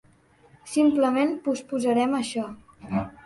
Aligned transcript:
Simplement 0.75 1.35
posposarem 1.49 2.17
això. 2.23 2.47